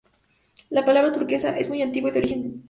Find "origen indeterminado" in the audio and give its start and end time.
2.17-2.59